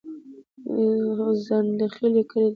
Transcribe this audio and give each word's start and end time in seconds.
ځنډيخيل 1.45 2.13
يو 2.19 2.25
کلي 2.29 2.47
ده 2.47 2.49